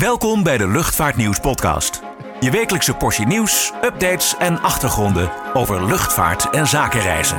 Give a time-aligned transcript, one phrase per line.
[0.00, 2.02] Welkom bij de Luchtvaartnieuws podcast.
[2.40, 7.38] Je wekelijkse portie nieuws, updates en achtergronden over luchtvaart en zakenreizen.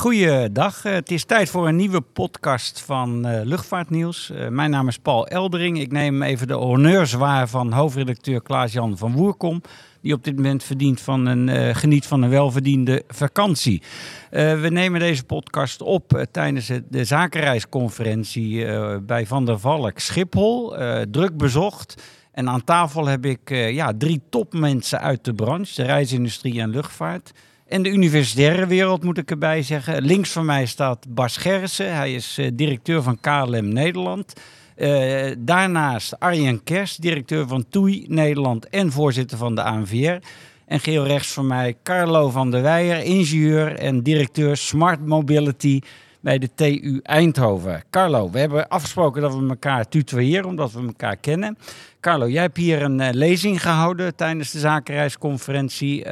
[0.00, 4.30] Goeiedag, Eh, het is tijd voor een nieuwe podcast van eh, Luchtvaartnieuws.
[4.30, 5.80] Eh, mijn naam is Paul Eldering.
[5.80, 9.62] Ik neem even de honneurs waar van hoofdredacteur Klaas-Jan van Woerkom...
[10.00, 13.82] die op dit moment verdient van een, geniet van een welverdiende vakantie.
[14.30, 18.66] We nemen deze podcast op tijdens de zakenreisconferentie
[19.00, 20.74] bij Van der Valk Schiphol.
[21.10, 22.02] Druk bezocht.
[22.32, 27.32] En aan tafel heb ik ja, drie topmensen uit de branche, de reisindustrie en luchtvaart...
[27.70, 30.02] En de universitaire wereld moet ik erbij zeggen.
[30.02, 31.94] Links van mij staat Bas Gerritsen.
[31.94, 34.32] Hij is eh, directeur van KLM Nederland.
[34.76, 40.18] Eh, daarnaast Arjen Kers, directeur van TUI Nederland en voorzitter van de ANVR.
[40.66, 45.80] En geel rechts van mij Carlo van der Weijer, ingenieur en directeur Smart Mobility
[46.20, 47.82] bij de TU Eindhoven.
[47.90, 51.58] Carlo, we hebben afgesproken dat we elkaar tutoyeren omdat we elkaar kennen.
[52.00, 56.04] Carlo, jij hebt hier een eh, lezing gehouden tijdens de zakenreisconferentie.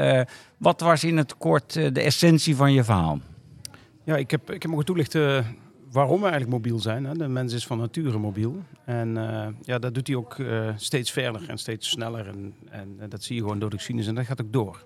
[0.58, 3.20] Wat was in het kort eh, de essentie van je verhaal?
[4.04, 5.56] Ja, ik heb, ik heb mogen toelichten
[5.90, 7.04] waarom we eigenlijk mobiel zijn.
[7.04, 7.14] Hè.
[7.14, 8.62] De mens is van nature mobiel.
[8.84, 12.26] En eh, ja, dat doet hij ook eh, steeds verder en steeds sneller.
[12.26, 14.84] En, en dat zie je gewoon door de cynes en dat gaat ook door.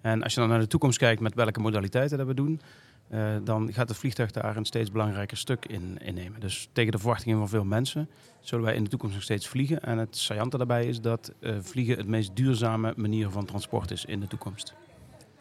[0.00, 2.60] En als je dan naar de toekomst kijkt met welke modaliteiten dat we doen...
[3.44, 6.40] dan gaat het vliegtuig daar een steeds belangrijker stuk in innemen.
[6.40, 8.08] Dus tegen de verwachtingen van veel mensen
[8.40, 9.80] zullen wij in de toekomst nog steeds vliegen.
[9.80, 14.20] En het saillante daarbij is dat vliegen het meest duurzame manier van transport is in
[14.20, 14.74] de toekomst.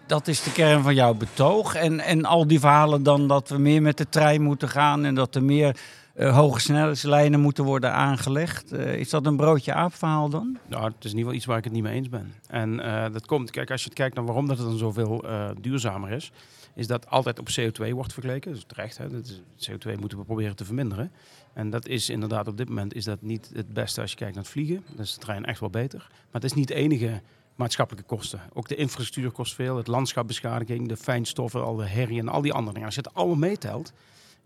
[0.10, 1.76] Dat is de kern van jouw betoog.
[1.76, 5.16] En, en al die verhalen dan dat we meer met de trein moeten gaan en
[5.16, 5.80] dat er meer
[6.14, 8.72] eh, hoge snelheidslijnen moeten worden aangelegd.
[8.72, 10.58] Eh, is dat een broodje aap verhaal dan?
[10.68, 12.34] Nou, het is in ieder geval iets waar ik het niet mee eens ben.
[12.48, 15.26] En eh, dat komt, kijk, als je het kijkt naar waarom dat het dan zoveel
[15.62, 16.32] duurzamer is,
[16.74, 18.54] is dat altijd op CO2 wordt vergeleken.
[18.54, 19.10] Dus terecht, hè?
[19.10, 21.12] Dat is, CO2 moeten we proberen te verminderen.
[21.54, 24.36] En dat is inderdaad op dit moment is dat niet het beste als je kijkt
[24.36, 24.84] naar het vliegen.
[24.90, 26.00] Dan is de trein echt wel beter.
[26.10, 27.22] Maar het is niet de enige
[27.60, 28.42] maatschappelijke kosten.
[28.54, 32.54] Ook de infrastructuur kost veel, het landschapbeschadiging, de fijnstoffen, al de herrie en al die
[32.54, 32.86] andere dingen.
[32.86, 33.94] Als je het allemaal meetelt,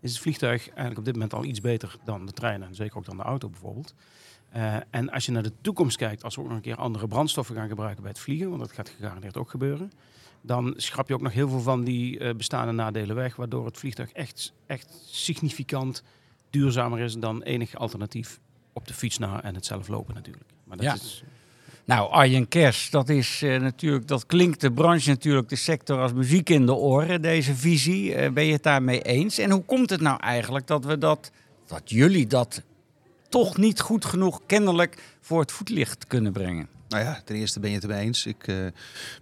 [0.00, 2.96] is het vliegtuig eigenlijk op dit moment al iets beter dan de trein en zeker
[2.96, 3.94] ook dan de auto bijvoorbeeld.
[4.50, 7.08] Eh, en als je naar de toekomst kijkt, als we ook nog een keer andere
[7.08, 9.92] brandstoffen gaan gebruiken bij het vliegen, want dat gaat gegarandeerd ook gebeuren,
[10.40, 13.78] dan schrap je ook nog heel veel van die eh, bestaande nadelen weg, waardoor het
[13.78, 16.02] vliegtuig echt, echt significant
[16.50, 18.40] duurzamer is dan enig alternatief
[18.72, 20.50] op de fiets na en het zelf lopen natuurlijk.
[20.64, 20.94] Maar dat Ja.
[20.94, 21.24] is,
[21.86, 26.12] Nou, Arjen Kers, dat is eh, natuurlijk, dat klinkt de branche natuurlijk, de sector als
[26.12, 28.14] muziek in de oren, deze visie.
[28.14, 29.38] Eh, ben je het daarmee eens?
[29.38, 31.30] En hoe komt het nou eigenlijk dat we dat,
[31.66, 32.62] dat jullie dat
[33.28, 36.68] toch niet goed genoeg kennelijk voor het voetlicht kunnen brengen?
[36.88, 38.26] Nou ja, ten eerste ben je het ermee eens.
[38.26, 38.56] Ik eh,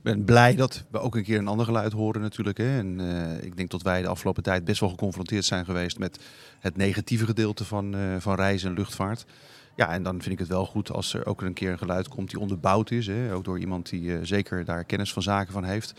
[0.03, 2.59] ben blij dat we ook een keer een ander geluid horen natuurlijk.
[2.59, 2.79] Hè.
[2.79, 3.01] En
[3.43, 6.19] ik denk dat wij de afgelopen tijd best wel geconfronteerd zijn geweest met
[6.63, 9.25] het negatieve gedeelte van, eh, van reizen en luchtvaart.
[9.77, 12.09] Ja, en dan vind ik het wel goed als er ook een keer een geluid
[12.09, 13.07] komt die onderbouwd is.
[13.07, 13.35] Hè.
[13.35, 15.95] Ook door iemand die eh, zeker daar kennis van zaken van heeft.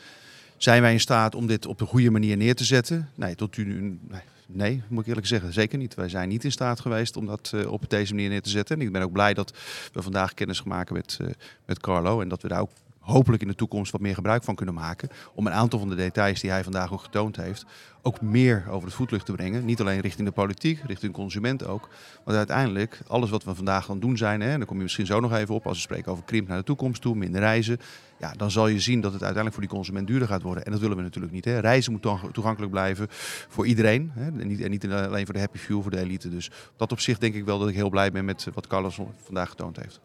[0.58, 3.10] Zijn wij in staat om dit op de goede manier neer te zetten?
[3.16, 4.00] Nee, tot nu
[4.46, 5.96] nee, moet ik eerlijk zeggen, zeker niet.
[5.96, 8.80] Wij zijn niet in staat geweest om dat eh, op deze manier neer te zetten.
[8.80, 9.54] En ik ben ook blij dat
[9.94, 11.28] we vandaag kennis gemaakt met, eh,
[11.66, 12.22] met Carlo.
[12.22, 12.72] En dat we daar ook
[13.04, 15.10] hopelijk in de toekomst wat meer gebruik van kunnen maken.
[15.34, 17.66] Om een aantal van de details die hij vandaag ook getoond heeft,
[18.02, 19.66] ook meer over het voetlicht te brengen.
[19.66, 21.90] Niet alleen richting de politiek, richting de consument ook.
[22.24, 24.84] Want uiteindelijk, alles wat we vandaag aan het doen zijn, hè, en daar kom je
[24.84, 27.42] misschien zo nog even op als we spreken over krimp naar de toekomst toe, minder
[27.42, 27.80] reizen.
[28.20, 30.66] Ja, dan zal je zien dat het uiteindelijk voor die consument duurder gaat worden.
[30.66, 31.46] En dat willen we natuurlijk niet.
[31.46, 31.60] Hè.
[31.60, 32.02] Reizen moet
[32.34, 33.08] toegankelijk blijven
[33.48, 34.12] voor iedereen.
[34.14, 34.26] Hè.
[34.26, 36.30] En, niet, niet alleen voor de happy few, voor de elite.
[36.30, 39.00] Dus op dat opzicht denk ik wel dat ik heel blij ben met wat Carlos
[39.24, 40.00] vandaag getoond heeft.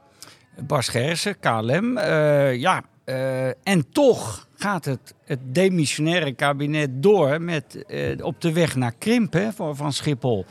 [0.66, 1.96] Bas Gerritsen, KLM.
[1.96, 8.52] eh, ja, eh, en toch gaat het, het demissionaire kabinet door met, eh, op de
[8.52, 10.44] weg naar krimp hè, van, van Schiphol.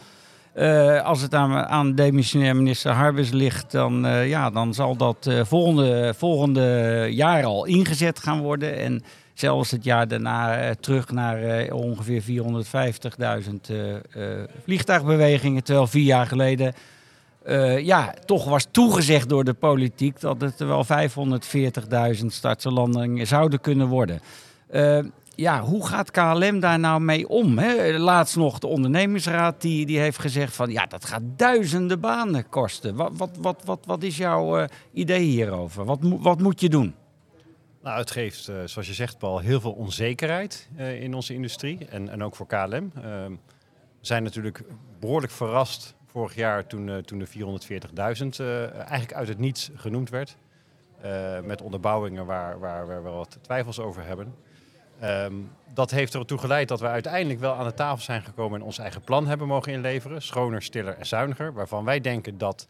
[1.03, 7.07] Als het aan, aan demissionair minister Harbers ligt, dan, ja, dan zal dat volgende, volgende
[7.11, 8.77] jaar al ingezet gaan worden.
[8.77, 9.03] En
[9.39, 14.01] zelfs het jaar daarna terug naar ongeveer 450.000 eh, eh,
[14.63, 15.63] vliegtuigbewegingen.
[15.63, 16.73] Terwijl vier jaar geleden
[17.47, 20.85] eh, ja, toch was toegezegd door de politiek dat het wel
[22.19, 24.19] 540.000 starts en landingen zouden kunnen worden.
[24.67, 24.99] Eh,
[25.35, 27.57] ja, hoe gaat KLM daar nou mee om?
[27.57, 27.97] Hè?
[27.97, 32.95] Laatst nog de ondernemingsraad die, die heeft gezegd van ja, dat gaat duizenden banen kosten.
[32.95, 35.85] Wat, wat, wat, wat, wat is jouw eh, idee hierover?
[35.85, 36.95] Wat, wat moet je doen?
[37.83, 42.23] Nou, het geeft, zoals je zegt, Paul, heel veel onzekerheid in onze industrie en, en
[42.23, 42.91] ook voor KLM.
[42.95, 43.31] Ehm,
[43.99, 44.63] we zijn natuurlijk
[44.99, 50.09] behoorlijk verrast vorig jaar toen, eh, toen de 440.000 eh, eigenlijk uit het niets genoemd
[50.09, 50.37] werd.
[51.01, 54.35] Eh, met onderbouwingen waar, waar we wel wat twijfels over hebben.
[54.99, 55.33] Ehm,
[55.73, 58.77] dat heeft ertoe geleid dat we uiteindelijk wel aan de tafel zijn gekomen en ons
[58.77, 60.21] eigen plan hebben mogen inleveren.
[60.21, 61.53] Schoner, stiller en zuiniger.
[61.53, 62.67] Waarvan wij denken dat,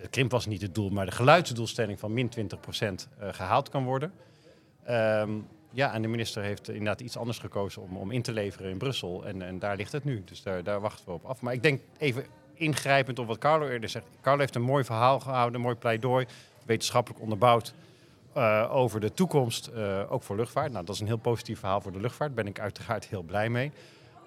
[0.00, 3.84] de krimp was niet het doel, maar de geluidsdoelstelling van min 20% eh, gehaald kan
[3.84, 4.12] worden.
[4.84, 5.30] Ehm,
[5.76, 8.78] ja, en de minister heeft inderdaad iets anders gekozen om, om in te leveren in
[8.78, 9.26] Brussel.
[9.26, 10.22] En, en daar ligt het nu.
[10.24, 11.40] Dus daar, daar wachten we op af.
[11.40, 12.24] Maar ik denk even
[12.54, 14.06] ingrijpend op wat Carlo eerder zegt.
[14.20, 16.26] Carlo heeft een mooi verhaal gehouden, een mooi pleidooi,
[16.64, 17.74] wetenschappelijk onderbouwd.
[18.32, 20.72] eh, over de toekomst, eh, ook voor luchtvaart.
[20.72, 22.34] Nou, dat is een heel positief verhaal voor de luchtvaart.
[22.34, 23.72] Daar ben ik uiteraard heel blij mee.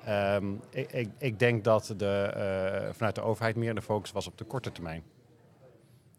[0.05, 4.27] Ehm, ik, ik, ik denk dat de, eh, vanuit de overheid meer de focus was
[4.27, 5.03] op de korte termijn.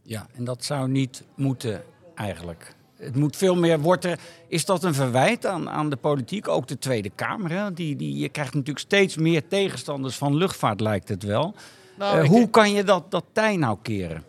[0.03, 1.83] Ja, en dat zou niet moeten
[2.15, 2.75] eigenlijk.
[3.01, 4.19] Het moet veel meer worden.
[4.49, 7.51] Is dat een verwijt aan, aan de politiek, ook de Tweede Kamer?
[7.51, 7.73] Hè?
[7.73, 11.55] Die, die, je krijgt natuurlijk steeds meer tegenstanders van luchtvaart, lijkt het wel.
[11.99, 14.25] Nou, Eh, ik- hoe kan je dat, dat tij nou keren?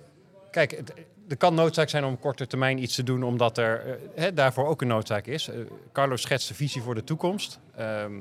[0.52, 0.94] Kijk, het,
[1.28, 4.68] er kan noodzaak zijn om op korte termijn iets te doen, omdat er eh, daarvoor
[4.68, 5.48] ook een noodzaak is.
[5.50, 5.56] Eh,
[5.94, 7.60] Carlo schetst de visie voor de toekomst.
[7.76, 8.12] Ehm,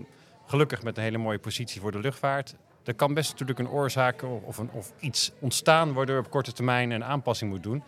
[0.46, 2.54] gelukkig met een hele mooie positie voor de luchtvaart.
[2.84, 6.52] Er kan best natuurlijk een oorzaak of, een, of iets ontstaan waardoor je op korte
[6.52, 7.82] termijn een aanpassing moet doen.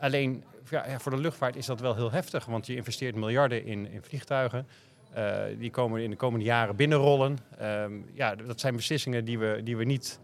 [0.00, 3.90] Alleen ja, voor de luchtvaart is dat wel heel heftig, want je investeert miljarden in,
[3.90, 4.66] in vliegtuigen.
[5.12, 7.38] Eh, die komen in de komende jaren binnenrollen.
[7.58, 10.20] Ehm, ja, dat zijn beslissingen die we, die we niet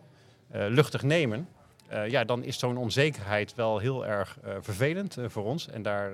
[0.50, 1.48] eh, luchtig nemen.
[1.88, 5.68] Eh, ja, dan is zo'n onzekerheid wel heel erg vervelend voor ons.
[5.68, 6.12] En daar,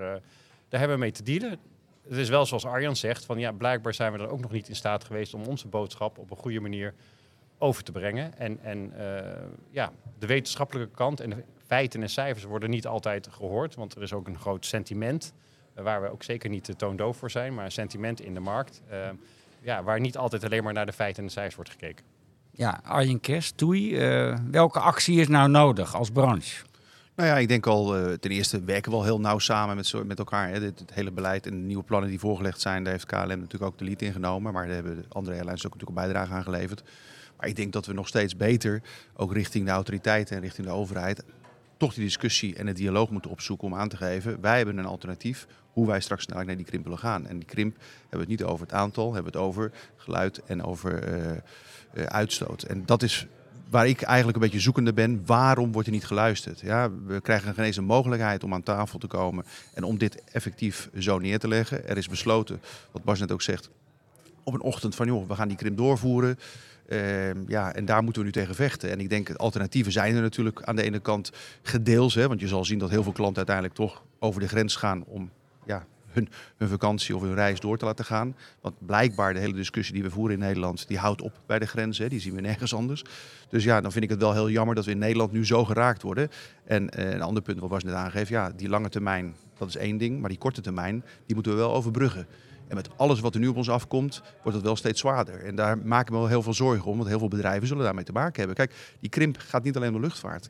[0.68, 1.58] daar hebben we mee te dealen.
[2.08, 4.68] Het is wel zoals Arjan zegt, van ja, blijkbaar zijn we er ook nog niet
[4.68, 6.94] in staat geweest om onze boodschap op een goede manier
[7.58, 8.38] over te brengen.
[8.38, 8.92] En, en
[9.70, 14.02] ja, de wetenschappelijke kant en de feiten en cijfers worden niet altijd gehoord, want er
[14.02, 15.32] is ook een groot sentiment,
[15.74, 18.40] eh, waar we ook zeker niet te toondoof voor zijn, maar een sentiment in de
[18.40, 18.98] markt, eh,
[19.60, 22.04] ja, waar niet altijd alleen maar naar de feiten en de cijfers wordt gekeken.
[22.50, 26.64] Ja, Arjen Kerst, Toei, eh, welke actie is nou nodig als branche?
[27.16, 29.86] Nou ja, ik denk al, eh, ten eerste werken we al heel nauw samen met,
[29.86, 30.48] zo- met elkaar.
[30.48, 30.60] Hè.
[30.60, 33.62] Dit, het hele beleid en de nieuwe plannen die voorgelegd zijn, daar heeft KLM natuurlijk
[33.62, 34.52] ook de lead in genomen.
[34.52, 36.82] Maar daar hebben de andere airlines ook natuurlijk een bijdrage aan geleverd.
[37.36, 38.82] Maar ik denk dat we nog steeds beter,
[39.16, 41.24] ook richting de autoriteiten en richting de overheid,
[41.76, 44.40] toch die discussie en het dialoog moeten opzoeken om aan te geven.
[44.40, 47.26] Wij hebben een alternatief hoe wij straks naar die krimp willen gaan.
[47.26, 50.42] En die krimp hebben we het niet over het aantal, hebben we het over geluid
[50.46, 52.62] en over eh, eh, uitstoot.
[52.62, 53.26] En dat is
[53.68, 55.22] waar ik eigenlijk een beetje zoekende ben.
[55.26, 56.60] Waarom wordt er niet geluisterd?
[56.60, 59.44] Ja, we krijgen geen eens een mogelijkheid om aan tafel te komen
[59.74, 61.88] en om dit effectief zo neer te leggen.
[61.88, 62.60] Er is besloten,
[62.90, 63.70] wat Bas net ook zegt,
[64.42, 66.38] op een ochtend van joh, we gaan die krimp doorvoeren.
[66.88, 68.90] Ehm, ja, en daar moeten we nu tegen vechten.
[68.90, 71.32] En ik denk, alternatieven zijn er natuurlijk aan de ene kant
[71.62, 72.14] gedeels.
[72.14, 75.04] Hè, want je zal zien dat heel veel klanten uiteindelijk toch over de grens gaan
[75.04, 75.30] om
[75.66, 78.36] ja, hun, hun vakantie of hun reis door te laten gaan.
[78.60, 81.66] Want blijkbaar de hele discussie die we voeren in Nederland, die houdt op bij de
[81.66, 81.98] grens.
[81.98, 83.04] Hè, die zien we nergens anders.
[83.48, 85.64] Dus ja, dan vind ik het wel heel jammer dat we in Nederland nu zo
[85.64, 86.30] geraakt worden.
[86.64, 89.76] En eh, een ander punt wat Bas net aangeeft, ja, die lange termijn, dat is
[89.76, 90.20] één ding.
[90.20, 92.26] Maar die korte termijn, die moeten we wel overbruggen.
[92.74, 95.44] En met alles wat er nu op ons afkomt, wordt het wel steeds zwaarder.
[95.44, 98.04] En daar maken we wel heel veel zorgen om, want heel veel bedrijven zullen daarmee
[98.04, 98.56] te maken hebben.
[98.56, 100.48] Kijk, die krimp gaat niet alleen om de luchtvaart.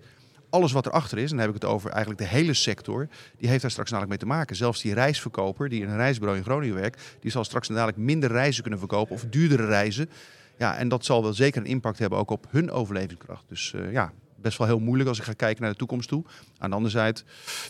[0.50, 3.48] Alles wat erachter is, en dan heb ik het over eigenlijk de hele sector, die
[3.48, 4.56] heeft daar straks dadelijk mee te maken.
[4.56, 8.30] Zelfs die reisverkoper die in een reisbureau in Groningen werkt, die zal straks dadelijk minder
[8.30, 10.10] reizen kunnen verkopen of duurdere reizen.
[10.58, 13.44] Ja, en dat zal wel zeker een impact hebben ook op hun overlevingskracht.
[13.48, 16.24] Dus eh, ja, best wel heel moeilijk als ik ga kijken naar de toekomst toe.
[16.58, 17.20] Aan de andere zijde,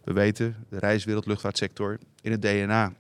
[0.05, 2.93] we weten, de reiswereld, luchtvaartsector, in het DNA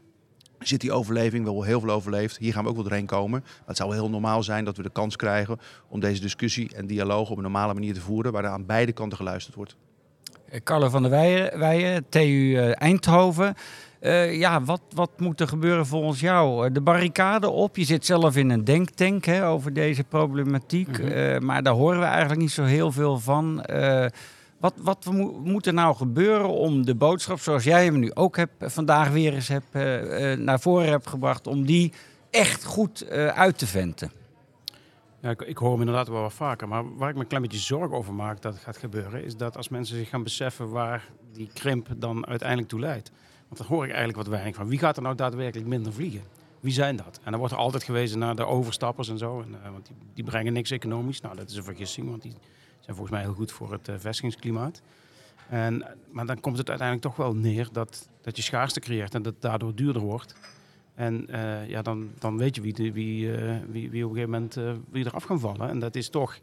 [0.58, 2.36] zit die overleving, wel heel veel overleefd.
[2.36, 3.40] Hier gaan we ook wel doorheen komen.
[3.40, 5.58] Maar het zou wel heel normaal zijn dat we de kans krijgen
[5.88, 8.92] om deze discussie en dialoog op een normale manier te voeren, waar er aan beide
[8.92, 9.76] kanten geluisterd wordt.
[10.48, 13.54] Eh, Carlo van der Weijen, Weijen TU eh, Eindhoven.
[14.00, 16.72] Eh, ja, wat, wat moet er gebeuren volgens jou?
[16.72, 17.76] De barricade op.
[17.76, 21.02] Je zit zelf in een denktank hè, over deze problematiek.
[21.02, 21.44] Mhm.
[21.44, 23.64] Maar daar horen we eigenlijk niet zo heel veel van.
[24.64, 28.36] Wat wat mo- moet er nou gebeuren om de boodschap, zoals jij hem nu ook
[28.36, 31.92] hebt, vandaag weer eens hebt, eh, eh, naar voren hebt gebracht, om die
[32.30, 34.12] echt goed eh, uit te venten?
[35.20, 36.68] Ja, ik, ik hoor hem inderdaad wel wat vaker.
[36.68, 39.36] Maar waar ik me een klein beetje zorgen over maak dat het gaat gebeuren, is
[39.36, 43.10] dat als mensen zich gaan beseffen waar die krimp dan uiteindelijk toe leidt.
[43.48, 44.68] Want dan hoor ik eigenlijk wat weinig van.
[44.68, 46.22] Wie gaat er nou daadwerkelijk minder vliegen?
[46.60, 47.20] Wie zijn dat?
[47.22, 49.40] En dan wordt er altijd gewezen naar de overstappers en zo.
[49.40, 51.20] En, eh, want die, die brengen niks economisch.
[51.20, 52.34] Nou, dat is een vergissing, want die
[52.84, 54.82] zijn volgens mij heel goed voor het eh, vestigingsklimaat.
[55.48, 59.22] En, maar dan komt het uiteindelijk toch wel neer dat, dat je schaarste creëert en
[59.22, 60.34] dat het daardoor duurder wordt.
[60.94, 64.30] En eh, ja, dan, dan weet je wie, wie, eh, wie, wie op een gegeven
[64.30, 65.68] moment eh, wie eraf gaan vallen.
[65.68, 66.38] En dat is toch,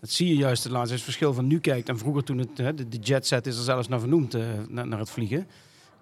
[0.00, 1.88] dat zie je juist het laatste, verschil van nu kijkt.
[1.88, 4.36] En vroeger toen het, de, de jetset is er zelfs naar vernoemd,
[4.68, 5.46] naar, het vliegen.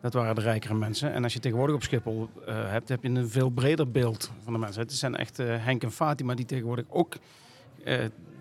[0.00, 1.12] Dat waren de rijkere mensen.
[1.12, 4.58] En als je tegenwoordig op Schiphol hebt, heb je een veel breder beeld van de
[4.58, 4.82] mensen.
[4.82, 7.16] Het zijn echt Henk en Fatima die tegenwoordig ook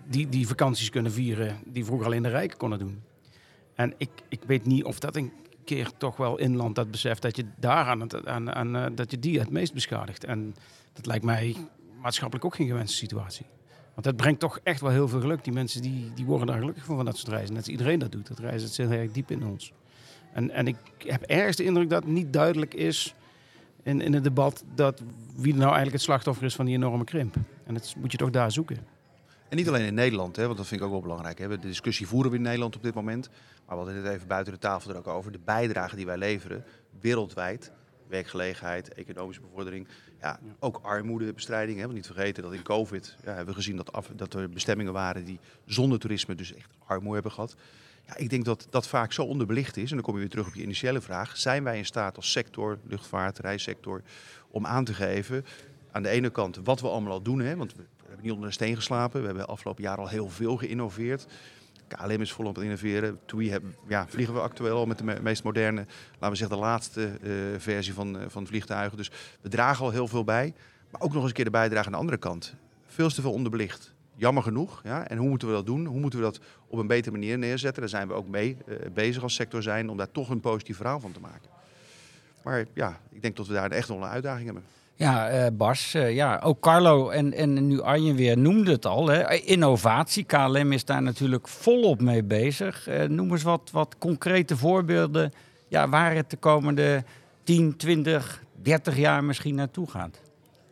[0.08, 3.02] die, die vakanties kunnen vieren die vroeger alleen de rijken konden doen.
[3.74, 5.32] En ik, ik weet niet of dat een
[5.64, 9.18] keer toch wel inland dat beseft dat je daar aan, het, aan eh, dat je
[9.18, 10.24] die het meest beschadigt.
[10.24, 10.54] En
[10.92, 11.56] dat lijkt mij
[12.00, 13.46] maatschappelijk ook geen gewenste situatie.
[13.92, 15.44] Want dat brengt toch echt wel heel veel geluk.
[15.44, 17.54] Die mensen die, die worden daar gelukkig van, van dat soort reizen.
[17.54, 18.26] Net als iedereen dat doet.
[18.26, 19.72] Dat reizen zit heel erg diep in ons.
[20.32, 23.14] En, en ik heb ergens de indruk dat het niet duidelijk is
[23.82, 25.02] in, in het debat dat
[25.36, 27.36] wie nou eigenlijk het slachtoffer is van die enorme krimp.
[27.66, 28.95] En dat moet je toch daar zoeken.
[29.48, 31.38] En niet alleen in Nederland, hè, want dat vind ik ook wel belangrijk.
[31.38, 31.48] Hè.
[31.48, 33.28] De discussie voeren we in Nederland op dit moment.
[33.66, 35.32] Maar we hadden het even buiten de tafel er ook over.
[35.32, 36.64] De bijdrage die wij leveren
[37.00, 37.72] wereldwijd.
[38.08, 39.88] Werkgelegenheid, economische bevordering.
[40.20, 41.76] Ja, ook armoedebestrijding.
[41.76, 41.82] Hè.
[41.82, 44.92] Want niet vergeten dat in COVID ja, hebben we gezien dat, af, dat er bestemmingen
[44.92, 47.56] waren die zonder toerisme dus echt armoede hebben gehad.
[48.06, 49.90] Ja, ik denk dat dat vaak zo onderbelicht is.
[49.90, 51.36] En dan kom je weer terug op je initiële vraag.
[51.36, 54.02] Zijn wij in staat als sector, luchtvaart, reissector,
[54.48, 55.44] om aan te geven
[55.90, 57.40] aan de ene kant wat we allemaal al doen.
[57.40, 57.56] Hè?
[57.56, 57.82] Want we
[58.16, 59.20] hebben niet onder een steen geslapen.
[59.20, 61.26] We hebben afgelopen jaar al heel veel geïnnoveerd.
[61.88, 63.18] KLM is volop aan het innoveren.
[63.26, 66.56] TUI hebben, ja, vliegen we actueel al met de me- meest moderne, laten we zeggen
[66.56, 68.96] de laatste eh, versie van, eh, van vliegtuigen.
[68.96, 70.54] Dus we dragen al heel veel bij.
[70.90, 72.54] Maar ook nog eens een keer de bijdrage aan de andere kant.
[72.86, 73.94] Veel te veel onderbelicht.
[74.14, 74.80] Jammer genoeg.
[74.84, 75.08] Ja?
[75.08, 75.86] En hoe moeten we dat doen?
[75.86, 77.80] Hoe moeten we dat op een betere manier neerzetten?
[77.80, 80.76] Daar zijn we ook mee eh, bezig als sector zijn om daar toch een positief
[80.76, 81.50] verhaal van te maken.
[82.42, 84.64] Maar ja, ik denk dat we daar echt nog een uitdaging hebben.
[84.98, 89.08] Ja, eh, Bas, eh, ja, ook Carlo en, en nu Arjen weer noemde het al.
[89.08, 89.34] Hè.
[89.34, 92.88] Innovatie, KLM is daar natuurlijk volop mee bezig.
[92.88, 95.32] Eh, noem eens wat, wat concrete voorbeelden
[95.68, 97.04] ja, waar het de komende
[97.44, 100.20] 10, 20, 30 jaar misschien naartoe gaat.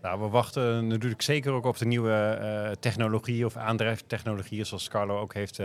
[0.03, 5.21] Nou, we wachten natuurlijk zeker ook op de nieuwe eh technologieën of aandrijftechnologieën, zoals Carlo
[5.21, 5.59] ook heeft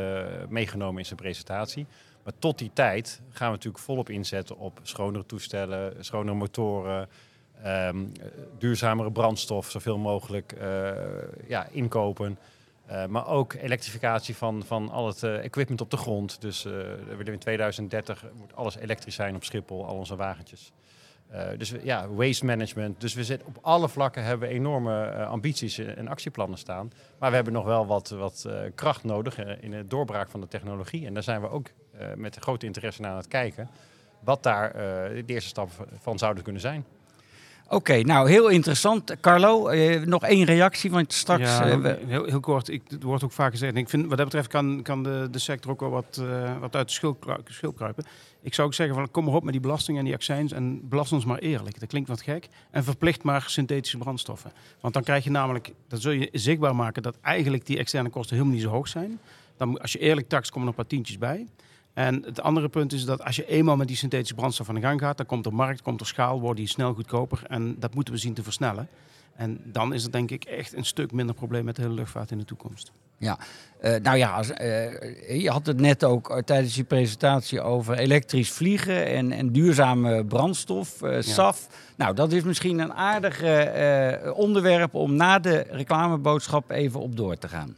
[0.49, 1.85] meegenomen in zijn presentatie.
[2.23, 7.09] Maar tot die tijd gaan we natuurlijk volop inzetten op schonere toestellen, schonere motoren,
[7.63, 10.91] ehm, eh, duurzamere brandstof, zoveel mogelijk eh,
[11.47, 12.37] ja, inkopen.
[12.89, 16.41] Eh, maar ook elektrificatie van, van al het eh, equipment op de grond.
[16.41, 20.71] Dus we willen in 2030 moet alles elektrisch zijn op Schiphol, al onze wagentjes.
[21.57, 23.01] Dus ja, waste management.
[23.01, 26.91] Dus we zitten op alle vlakken hebben we enorme ambities en actieplannen staan.
[27.19, 31.05] Maar we hebben nog wel wat, wat kracht nodig in de doorbraak van de technologie.
[31.05, 31.67] En daar zijn we ook
[32.15, 33.69] met grote interesse naar aan het kijken.
[34.19, 36.85] Wat daar de eerste stap van zouden kunnen zijn.
[37.69, 39.15] Oké, nou heel interessant.
[39.21, 41.41] Carlo, eh, nog één reactie, want straks...
[41.43, 42.69] Ja, eh, we- heel, heel kort.
[42.69, 43.75] Ik, het wordt ook vaak gezegd.
[43.75, 46.75] Ik vind, wat dat betreft kan, kan de, de sector ook wel wat, eh, wat
[46.75, 48.03] uit de schil, kru- schil kruipen.
[48.41, 50.89] Ik zou ook zeggen, van, kom maar op met die belasting en die accijns en
[50.89, 51.79] belast ons maar eerlijk.
[51.79, 52.47] Dat klinkt wat gek.
[52.71, 54.51] En verplicht maar synthetische brandstoffen.
[54.81, 58.35] Want dan krijg je namelijk, dan zul je zichtbaar maken dat eigenlijk die externe kosten
[58.35, 59.19] helemaal niet zo hoog zijn.
[59.57, 61.47] Dan, als je eerlijk taxt, komen er een paar tientjes bij.
[61.99, 64.81] En het andere punt is dat als je eenmaal met die synthetische brandstof aan de
[64.81, 67.41] gang gaat, dan komt er markt, komt er schaal, wordt die snel goedkoper.
[67.47, 68.87] En dat moeten we zien te versnellen.
[69.35, 72.31] En dan is het denk ik echt een stuk minder probleem met de hele luchtvaart
[72.31, 72.91] in de toekomst.
[73.17, 73.37] Ja,
[73.79, 77.97] Eh, nou ja, als, eh, je had het net ook eh, tijdens je presentatie over
[77.97, 81.67] elektrisch vliegen en, en duurzame brandstof, eh, SAF.
[81.97, 83.41] Nou, dat is misschien een aardig
[84.33, 87.75] onderwerp om na de reclameboodschap even op door te gaan.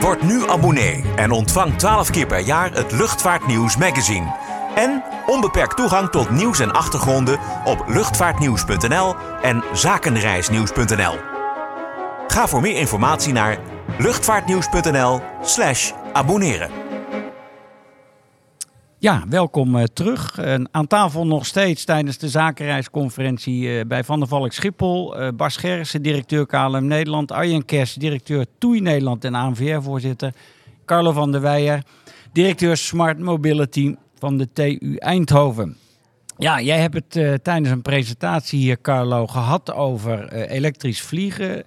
[0.00, 4.34] Word nu abonnee en ontvang 12 keer per jaar het Luchtvaartnieuws magazine.
[4.74, 11.18] En onbeperkt toegang tot nieuws en achtergronden op luchtvaartnieuws.nl en zakenreisnieuws.nl.
[12.26, 13.58] Ga voor meer informatie naar
[13.98, 16.83] luchtvaartnieuws.nl/slash abonneren.
[19.04, 20.40] Ja, welkom eh, terug.
[20.70, 25.16] Aan tafel nog steeds tijdens de zakenreisconferentie eh, bij Van der Valk Schiphol.
[25.18, 27.32] eh, Bas Gerritsen, directeur KLM Nederland.
[27.32, 30.34] Arjen Kers, directeur TUI Nederland en ANVR-voorzitter.
[30.84, 31.82] Carlo van der Weijer,
[32.32, 35.76] directeur Smart Mobility van de TU Eindhoven.
[36.38, 41.62] Ja, jij hebt het tijdens een presentatie hier, Carlo, gehad over elektrisch vliegen.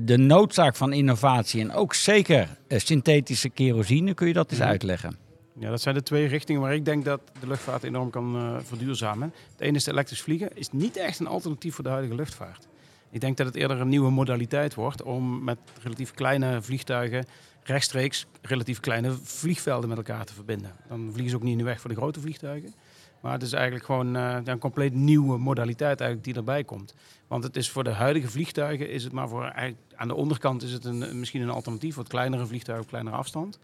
[0.00, 4.14] de noodzaak van innovatie en ook zeker synthetische kerosine.
[4.14, 4.68] Kun je dat eens Mhm.
[4.68, 5.21] uitleggen?
[5.62, 8.56] Ja, dat zijn de twee richtingen waar ik denk dat de luchtvaart enorm kan eh,
[8.62, 9.32] verduurzamen.
[9.50, 10.56] Het ene is elektrisch vliegen.
[10.56, 12.68] Is niet echt een alternatief voor de huidige luchtvaart.
[13.10, 17.26] Ik denk dat het eerder een nieuwe modaliteit wordt om met relatief kleine vliegtuigen
[17.62, 20.72] rechtstreeks relatief kleine vliegvelden met elkaar te verbinden.
[20.88, 22.74] Dan vliegen ze ook niet in de weg voor de grote vliegtuigen.
[23.20, 26.94] Maar het is eigenlijk gewoon eh, een compleet nieuwe modaliteit eigenlijk die erbij komt.
[27.26, 30.72] Want het is voor de huidige vliegtuigen is het maar voor aan de onderkant is
[30.72, 33.58] het een, misschien een alternatief voor het kleinere vliegtuig op kleinere afstand.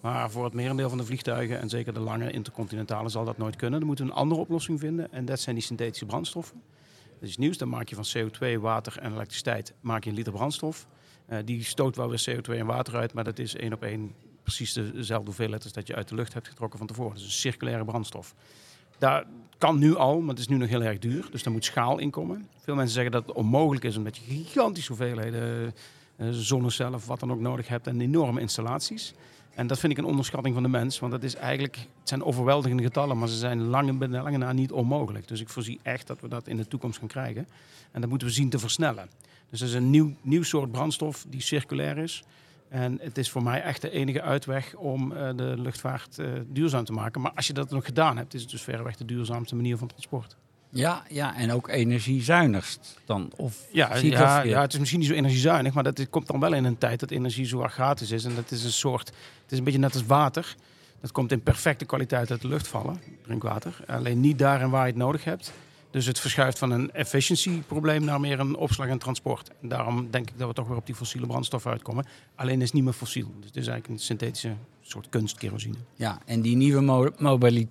[0.00, 3.56] Maar voor het merendeel van de vliegtuigen en zeker de lange intercontinentale zal dat nooit
[3.56, 3.78] kunnen.
[3.78, 6.62] Dan moeten we een andere oplossing vinden en dat zijn die synthetische brandstoffen.
[7.20, 10.32] Dat is nieuws, dan maak je van CO2, water en elektriciteit maak je een liter
[10.32, 10.86] brandstof.
[11.26, 14.14] Eh, die stoot wel weer CO2 en water uit, maar dat is één op één
[14.42, 17.16] precies dezelfde hoeveelheid als dat je uit de lucht hebt getrokken van tevoren.
[17.16, 18.34] Is een circulaire brandstof.
[18.98, 19.24] Dat
[19.58, 21.28] kan nu al, maar het is nu nog heel erg duur.
[21.30, 22.48] Dus daar moet schaal in komen.
[22.56, 25.74] Veel mensen zeggen dat het onmogelijk is omdat je gigantische hoeveelheden
[26.16, 29.14] eh, zonnecellen of wat dan ook nodig hebt en enorme installaties.
[29.56, 32.22] En dat vind ik een onderschatting van de mens, want dat is eigenlijk, het zijn
[32.22, 35.28] overweldigende getallen, maar ze zijn lange, lange na niet onmogelijk.
[35.28, 37.48] Dus ik voorzie echt dat we dat in de toekomst gaan krijgen.
[37.92, 39.08] En dat moeten we zien te versnellen.
[39.50, 42.24] Dus dat is een nieuw, nieuw soort brandstof die circulair is.
[42.68, 46.84] En het is voor mij echt de enige uitweg om uh, de luchtvaart uh, duurzaam
[46.84, 47.20] te maken.
[47.20, 49.88] Maar als je dat nog gedaan hebt, is het dus verreweg de duurzaamste manier van
[49.88, 50.36] transport.
[50.70, 53.32] Ja, ja, en ook energiezuinigst dan.
[53.36, 56.52] Of ja, ja, ja, het is misschien niet zo energiezuinig, maar dat komt dan wel
[56.52, 58.24] in een tijd dat energie zo gratis is.
[58.24, 59.08] En dat is een soort,
[59.42, 60.56] het is een beetje net als water.
[61.00, 63.76] Dat komt in perfecte kwaliteit uit de lucht vallen, drinkwater.
[63.86, 65.52] Alleen niet daarin waar je het nodig hebt.
[65.90, 69.50] Dus het verschuift van een efficiency-probleem naar meer een opslag en transport.
[69.62, 72.06] En daarom denk ik dat we toch weer op die fossiele brandstof uitkomen.
[72.34, 73.26] Alleen is het niet meer fossiel.
[73.36, 75.76] Dus het is eigenlijk een synthetische soort kunstkerosine.
[75.94, 77.12] Ja, en die nieuwe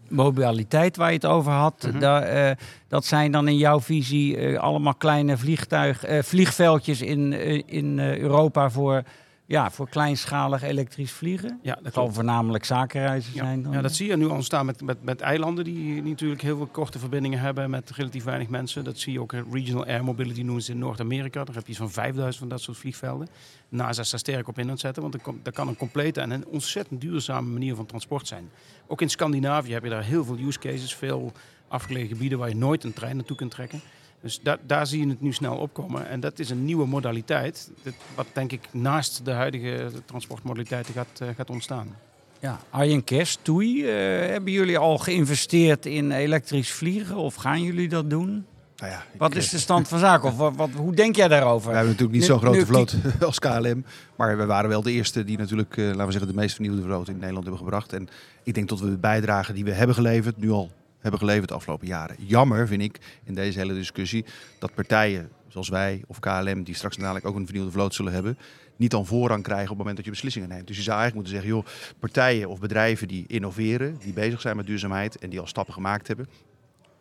[0.07, 2.55] mobiliteit waar je het over had, mm
[2.87, 7.33] dat zijn dan in jouw visie uh, allemaal kleine vliegtuig, uh, vliegveldjes in,
[7.67, 9.03] in Europa voor
[9.47, 11.59] ja, voor kleinschalig elektrisch vliegen.
[11.61, 13.63] Ja, dat zal voornamelijk zakenreizen zijn.
[13.63, 13.71] Dan.
[13.71, 16.65] Ja, dat zie je nu al ontstaan met, met, met eilanden die natuurlijk heel veel
[16.65, 18.83] korte verbindingen hebben met relatief weinig mensen.
[18.83, 21.43] Dat zie je ook regional air mobility noemen ze in Noord-Amerika.
[21.43, 23.27] Daar heb je van 5000 van dat soort vliegvelden.
[23.69, 26.47] NASA staat sterk op in aan het zetten, want dat kan een complete en een
[26.47, 28.49] ontzettend duurzame manier van transport zijn.
[28.87, 31.31] Ook in Scandinavië heb je daar heel veel use cases, veel
[31.67, 33.81] afgelegen gebieden waar je nooit een trein naartoe kunt trekken.
[34.25, 36.07] Dus da daar zie je het nu snel opkomen.
[36.07, 37.71] En dat is een nieuwe modaliteit,
[38.15, 41.95] wat denk ik naast de huidige transportmodaliteiten gaat, uh, gaat ontstaan.
[42.39, 43.89] Ja, Arjen Kers, Toei, uh,
[44.29, 48.45] hebben jullie al geïnvesteerd in elektrisch vliegen of gaan jullie dat doen?
[48.77, 50.29] Nou ja, wat is de stand van zaken?
[50.29, 51.69] Of wat, wat, hoe denk jij daarover?
[51.69, 53.85] We hebben natuurlijk niet zo'n grote vloot als KLM.
[54.15, 56.81] Maar we waren wel de eerste die natuurlijk, uh, laten we zeggen, de meest vernieuwde
[56.81, 57.93] vloot in Nederland hebben gebracht.
[57.93, 58.07] En
[58.43, 60.71] ik denk dat we de bijdrage die we hebben geleverd, nu al
[61.05, 62.15] hebben geleverd de afgelopen jaren.
[62.19, 64.25] Jammer vind ik in deze hele discussie
[64.59, 68.37] dat partijen zoals wij of KLM, die straks dadelijk ook een vernieuwde vloot zullen hebben,
[68.75, 70.67] niet dan voorrang krijgen op het moment dat je beslissingen neemt.
[70.67, 74.55] Dus je zou eigenlijk moeten zeggen, joh, partijen of bedrijven die innoveren, die bezig zijn
[74.55, 76.27] met duurzaamheid en die al stappen gemaakt hebben,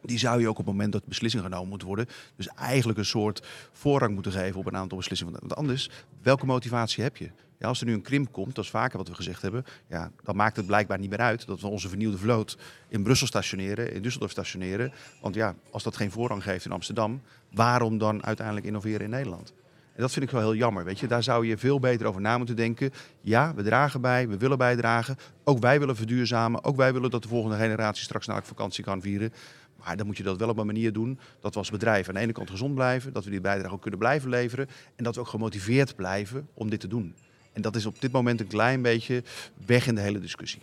[0.05, 3.05] die zou je ook op het moment dat beslissingen genomen moeten worden, dus eigenlijk een
[3.05, 5.35] soort voorrang moeten geven op een aantal beslissingen.
[5.41, 5.91] Want anders,
[6.23, 7.31] welke motivatie heb je?
[7.59, 10.11] Ja, als er nu een krimp komt, dat is vaker wat we gezegd hebben, ja,
[10.23, 13.93] dan maakt het blijkbaar niet meer uit dat we onze vernieuwde vloot in Brussel stationeren,
[13.93, 14.93] in Düsseldorf stationeren.
[15.21, 19.53] Want ja, als dat geen voorrang geeft in Amsterdam, waarom dan uiteindelijk innoveren in Nederland?
[19.95, 20.85] En dat vind ik wel heel jammer.
[20.85, 22.93] Weet je, daar zou je veel beter over na moeten denken.
[23.21, 25.17] Ja, we dragen bij, we willen bijdragen.
[25.45, 26.65] Ook wij willen verduurzamen.
[26.65, 29.33] Ook wij willen dat de volgende generatie straks naar vakantie kan vieren.
[29.79, 32.15] Maar dan moet je dat wel op een manier doen dat we als bedrijf aan
[32.15, 35.15] de ene kant gezond blijven, dat we die bijdrage ook kunnen blijven leveren en dat
[35.15, 37.15] we ook gemotiveerd blijven om dit te doen.
[37.53, 39.23] En dat is op dit moment een klein beetje
[39.67, 40.61] weg in de hele discussie.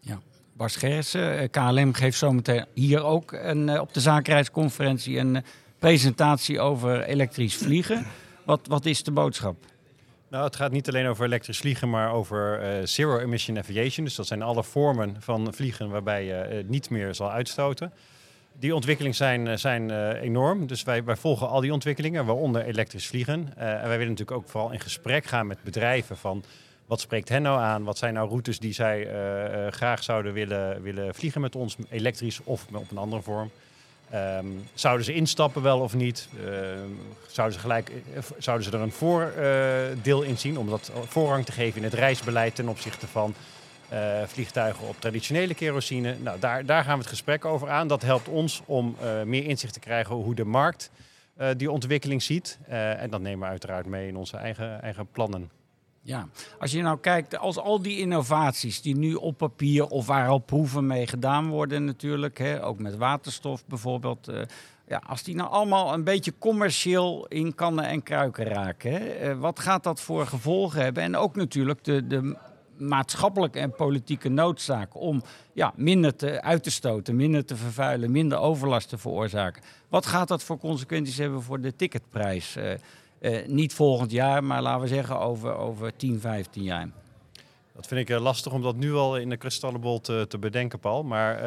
[0.00, 0.20] Ja.
[0.56, 5.42] Bas Gerritsen, eh, KLM geeft zometeen hier ook een, eh, op de zakenreisconferentie een eh,
[5.78, 8.06] presentatie over elektrisch vliegen.
[8.44, 9.56] Wat, wat is de boodschap?
[10.28, 14.04] Nou, het gaat niet alleen over elektrisch vliegen, maar over zero emission aviation.
[14.04, 17.92] Dus dat zijn alle vormen van vliegen waarbij je niet meer zal uitstoten
[18.58, 20.66] die ontwikkelingen zijn, eh, zijn uh, enorm.
[20.66, 23.52] Dus wij, wij volgen al die ontwikkelingen, waaronder elektrisch vliegen.
[23.58, 26.44] Uh, en wij willen natuurlijk ook vooral in gesprek gaan met bedrijven van
[26.86, 27.84] wat spreekt hen nou aan?
[27.84, 29.08] Wat zijn nou routes die zij
[29.70, 33.50] graag zouden willen, willen vliegen met ons, elektrisch of op een andere vorm?
[34.14, 36.28] Um, zouden ze instappen wel of niet?
[37.26, 37.92] Zouden, ze gelijk,
[38.38, 42.54] zouden ze er een voordeel in zien om dat voorrang te geven in het reisbeleid
[42.54, 43.34] ten opzichte van
[43.92, 46.16] uh, vliegtuigen op traditionele kerosine.
[46.22, 47.88] Nou, daar, daar gaan we het gesprek over aan.
[47.88, 50.90] Dat helpt ons om uh, meer inzicht te krijgen hoe de markt
[51.40, 52.58] uh, die ontwikkeling ziet.
[52.68, 55.50] en dat nemen we uiteraard mee in onze eigen, eigen plannen.
[56.02, 60.28] Ja, als je nou kijkt, als al die innovaties die nu op papier of waar
[60.28, 64.30] al proeven mee gedaan worden natuurlijk, hè, ook met waterstof bijvoorbeeld,
[64.88, 69.82] ja, als die nou allemaal een beetje commercieel in kannen en kruiken raken, wat gaat
[69.82, 71.02] dat voor gevolgen hebben?
[71.02, 72.36] En ook natuurlijk de, de
[72.78, 78.38] maatschappelijke en politieke noodzaak om ja, minder te, uit te stoten, minder te vervuilen, minder
[78.38, 79.62] overlast te veroorzaken.
[79.88, 82.56] Wat gaat dat voor consequenties hebben voor de ticketprijs?
[82.56, 82.70] Uh,
[83.20, 86.88] uh, niet volgend jaar, maar laten we zeggen over, over 10, 15 jaar.
[87.74, 90.78] Dat vind ik uh, lastig om dat nu al in de kristallenbol te, te bedenken,
[90.78, 91.02] Paul.
[91.02, 91.42] Maar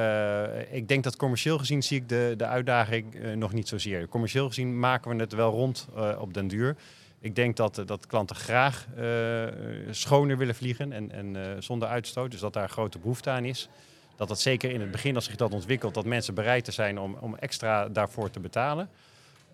[0.72, 4.08] ik denk dat commercieel gezien zie ik de, de uitdaging nog niet zozeer.
[4.08, 5.88] Commercieel gezien maken we het wel rond
[6.20, 6.76] op den duur.
[7.22, 9.46] Ik denk dat, eh, dat klanten graag uh,
[9.90, 12.32] schoner willen vliegen en, en uh, zonder uitstoot.
[12.32, 13.70] Dus dat daar grote behoefte aan is.
[14.16, 17.00] Dat dat zeker in het begin, als zich dat ontwikkelt, dat mensen bereid te zijn
[17.00, 18.90] om, om extra daarvoor te betalen.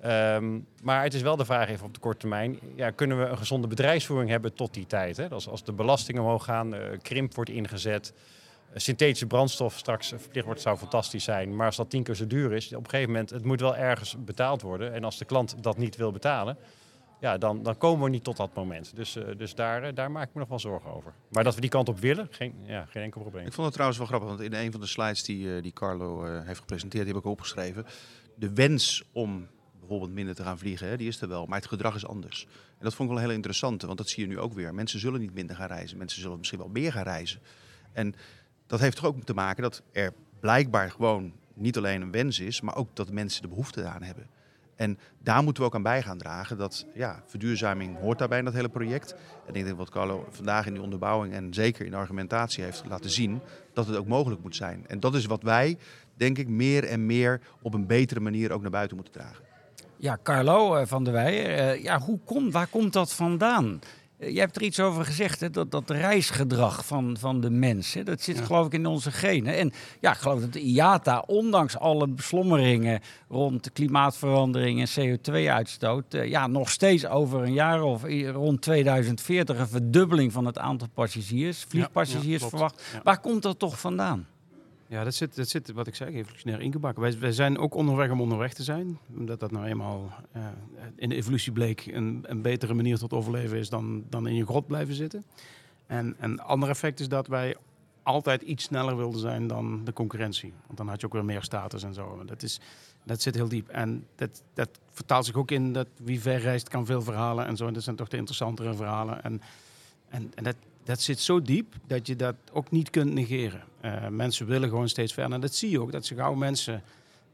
[0.05, 2.59] Um, maar het is wel de vraag even op de korte termijn.
[2.75, 5.17] Ja, kunnen we een gezonde bedrijfsvoering hebben tot die tijd?
[5.17, 5.29] Hè?
[5.29, 8.13] Als, als de belastingen omhoog gaan, krimp wordt ingezet,
[8.75, 11.55] synthetische brandstof straks verplicht wordt, zou fantastisch zijn.
[11.55, 13.75] Maar als dat tien keer zo duur is, op een gegeven moment, het moet wel
[13.75, 14.93] ergens betaald worden.
[14.93, 16.57] En als de klant dat niet wil betalen,
[17.25, 18.95] ja, dan, dan komen we niet tot dat moment.
[18.95, 21.13] Dus, eh, dus daar, eh, daar maak ik me nog wel zorgen over.
[21.29, 23.45] Maar dat we die kant op willen, geen, ja, geen enkel probleem.
[23.45, 25.73] Ik vond het trouwens wel grappig, want in een van de slides die, eh, die
[25.73, 27.85] Carlo heeft gepresenteerd, die heb ik opgeschreven.
[28.35, 29.47] De wens om
[29.79, 32.47] bijvoorbeeld minder te gaan vliegen, hè, die is er wel, maar het gedrag is anders.
[32.77, 34.73] En dat vond ik wel heel interessante, want dat zie je nu ook weer.
[34.73, 37.39] Mensen zullen niet minder gaan reizen, mensen zullen misschien wel meer gaan reizen.
[37.93, 38.15] En
[38.67, 42.61] dat heeft toch ook te maken dat er blijkbaar gewoon niet alleen een wens is,
[42.61, 44.27] maar ook dat mensen de behoefte aan hebben.
[44.75, 46.57] En daar moeten we ook aan bij gaan dragen.
[46.57, 49.15] Dat ja, verduurzaming hoort daarbij in dat hele project.
[49.47, 52.83] En ik denk wat Carlo vandaag in die onderbouwing en zeker in de argumentatie heeft
[52.87, 53.41] laten zien,
[53.73, 54.85] dat het ook mogelijk moet zijn.
[54.87, 55.77] En dat is wat wij,
[56.13, 59.43] denk ik, meer en meer op een betere manier ook naar buiten moeten dragen.
[59.97, 63.79] Ja, Carlo eh, van der Weijer, eh, ja, hoe komt, waar komt dat vandaan?
[64.17, 65.49] Eh, Jij hebt er iets over gezegd, hè?
[65.49, 67.93] Dat, dat reisgedrag van, van de mens.
[67.93, 68.03] Hè?
[68.03, 69.55] Dat zit geloof ik in onze genen.
[69.57, 72.99] En ja, ik geloof dat de IATA, ondanks alle beslommeringen
[73.29, 79.67] rond klimaatverandering en CO2-uitstoot, eh, ja, nog steeds over een jaar of rond 2040 een
[79.67, 82.83] verdubbeling van het aantal passagiers, vliegpassagiers verwacht.
[83.03, 84.27] Waar komt dat toch vandaan?
[84.87, 87.01] Ja, dat zit, dat zit, wat ik zeg, evolutionair ingebakken.
[87.01, 88.97] Wij, wij zijn ook onderweg om onderweg te zijn.
[89.17, 90.47] Omdat dat nou eenmaal eh,
[90.95, 94.45] in de evolutie bleek een, een betere manier tot overleven is dan, dan in je
[94.45, 95.25] grot blijven zitten.
[95.87, 97.55] En een ander effect is dat wij
[98.03, 100.53] altijd iets sneller wilden zijn dan de concurrentie.
[100.65, 102.23] Want dan had je ook weer meer status en zo.
[102.25, 102.59] Dat, is,
[103.03, 103.69] dat zit heel diep.
[103.69, 107.57] En dat, dat vertaalt zich ook in dat wie ver reist kan veel verhalen en
[107.57, 107.67] zo.
[107.67, 109.23] En dat zijn toch de interessantere verhalen.
[109.23, 109.41] En,
[110.09, 113.63] en, en dat, dat zit zo diep dat je dat ook niet kunt negeren.
[113.81, 115.33] Eh, mensen willen gewoon steeds verder.
[115.33, 116.83] En dat zie je ook, dat ze gauw mensen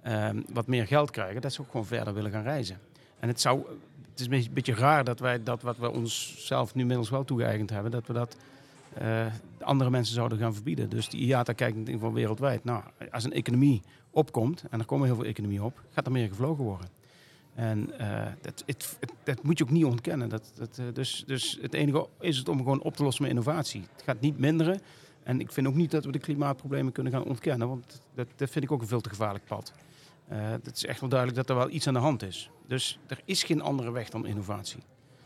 [0.01, 2.79] ehm, wat meer geld krijgen, dat ze ook gewoon verder willen gaan reizen.
[3.19, 3.65] En het, zou,
[4.11, 7.69] het is een beetje, raar dat wij dat wat we onszelf nu inmiddels wel toegeëigend
[7.69, 8.37] hebben, dat we dat
[8.93, 9.25] eh,
[9.57, 10.89] de andere mensen zouden gaan verbieden.
[10.89, 12.63] Dus die IATA kijkt in ieder geval wereldwijd.
[12.63, 16.27] Nou, als een economie opkomt, en er komen heel veel economie op, gaat er meer
[16.27, 17.00] gevlogen worden.
[17.61, 20.29] En eh, dat, het, het- dat moet je ook niet ontkennen.
[20.29, 23.31] Dat, dat, eh, dus, dus het enige is het om gewoon op te lossen met
[23.31, 23.81] innovatie.
[23.93, 24.79] Het gaat niet minderen.
[25.23, 27.67] En ik vind ook niet dat we de klimaatproblemen kunnen gaan ontkennen.
[27.67, 29.73] Want dat, dat vind ik ook een veel te gevaarlijk pad.
[30.27, 32.49] Eh het is echt wel duidelijk dat er wel iets aan de hand is.
[32.67, 34.79] Dus er is geen andere weg dan innovatie.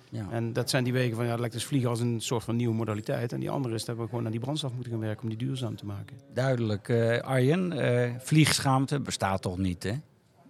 [0.10, 0.28] Ja.
[0.32, 3.34] En dat zijn die wegen van ja, elektrisch vliegen als een soort van nieuwe modaliteit.
[3.34, 5.38] En die andere is dat we gewoon aan die brandstof moeten gaan werken om die
[5.38, 6.18] duurzaam te maken.
[6.34, 6.90] Duidelijk.
[7.24, 7.74] Arjen,
[8.22, 9.94] vliegschaamte bestaat toch niet, hè?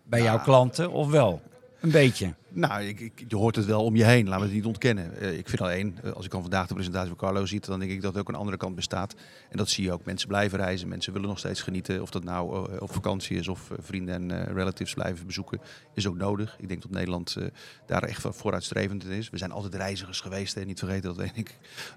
[0.03, 1.41] Bij jouw klanten, of wel?
[1.85, 2.33] Een beetje.
[2.49, 5.17] Nou, ik, ik, je hoort het wel om je heen, laten we het niet ontkennen.
[5.17, 7.79] Eh, ik vind alleen, eh, als ik dan vandaag de presentatie van Carlo ziet, dan
[7.79, 9.15] denk ik dat er ook een andere kant bestaat.
[9.49, 10.05] En dat zie je ook.
[10.05, 12.01] Mensen blijven reizen, mensen willen nog steeds genieten.
[12.01, 15.61] Of dat nou eh, op vakantie is of vrienden en relatives blijven bezoeken,
[15.93, 16.55] is ook nodig.
[16.59, 17.37] Ik denk dat Nederland
[17.85, 19.29] daar echt vooruitstrevend in is.
[19.29, 20.57] We zijn altijd reizigers geweest.
[20.57, 21.45] En niet vergeten dat we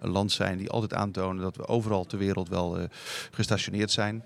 [0.00, 2.78] een land zijn die altijd aantonen dat we overal ter wereld wel
[3.30, 4.24] gestationeerd zijn.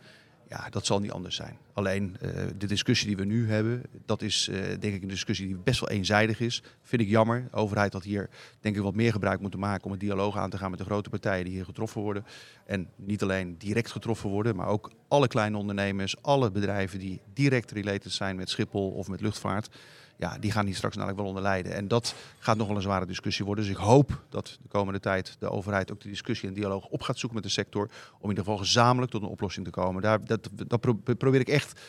[0.53, 1.59] Ja, dat zal niet anders zijn.
[1.73, 5.47] Alleen eh, de discussie die we nu hebben, dat is eh, denk ik een discussie
[5.47, 6.63] die best wel eenzijdig is.
[6.83, 7.49] Vind ik jammer.
[7.51, 8.29] De overheid had hier
[8.61, 10.85] denk ik wat meer gebruik moeten maken om een dialoog aan te gaan met de
[10.85, 12.25] grote partijen die hier getroffen worden.
[12.67, 17.71] En niet alleen direct getroffen worden, maar ook alle kleine ondernemers, alle bedrijven die direct
[17.71, 19.69] related zijn met Schiphol of met luchtvaart.
[20.17, 21.75] Ja, die gaan hier straks dadelijk wel onder lijden.
[21.75, 23.65] En dat gaat nog wel een zware discussie worden.
[23.65, 27.03] Dus ik hoop dat de komende tijd de overheid ook de discussie en dialoog op
[27.03, 27.83] gaat zoeken met de sector.
[28.13, 30.03] Om in ieder geval gezamenlijk tot een oplossing te komen.
[30.03, 31.81] Daar, dat, dat pro- probeer ik echt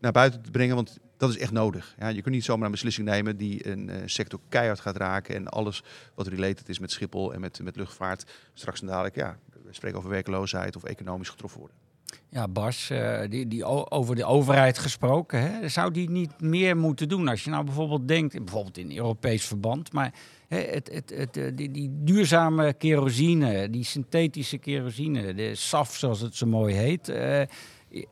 [0.00, 1.94] naar buiten te brengen, want dat is echt nodig.
[1.98, 5.34] Ja, je kunt niet zomaar een beslissing nemen die een eh, sector keihard gaat raken.
[5.34, 5.82] En alles
[6.14, 9.98] wat related is met Schiphol en met, met luchtvaart straks en dadelijk, ja, we spreken
[9.98, 11.76] over werkloosheid of economisch getroffen worden.
[12.28, 17.08] Ja, Bas, eh, die, die, over de overheid gesproken, hè, zou die niet meer moeten
[17.08, 17.28] doen?
[17.28, 20.14] Als je nou bijvoorbeeld denkt, bijvoorbeeld in Europees verband, maar
[20.48, 26.20] hè, het, het, het, eh, die, die duurzame kerosine, die synthetische kerosine, de SAF zoals
[26.20, 27.42] het zo mooi heet, eh,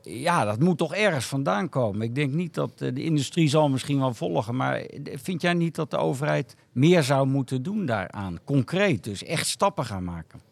[0.01, 2.01] ja, dat moet toch ergens vandaan komen.
[2.01, 5.91] Ik denk niet dat de industrie zal misschien wel volgen, maar vind jij niet dat
[5.91, 8.39] de overheid meer zou moeten doen daaraan?
[8.43, 10.50] Concreet, dus echt stappen gaan maken.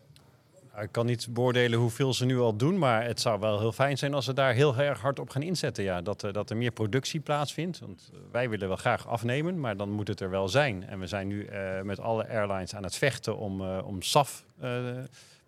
[0.81, 3.97] Ik kan niet beoordelen hoeveel ze nu al doen, maar het zou wel heel fijn
[3.97, 5.83] zijn als ze daar heel erg hard op gaan inzetten.
[5.83, 6.01] Ja.
[6.01, 7.79] Dat, eh, dat er meer productie plaatsvindt.
[7.79, 10.87] Want eh, wij willen wel graag afnemen, maar dan moet het er wel zijn.
[10.87, 14.45] En we zijn nu eh, met alle airlines aan het vechten om, om SAF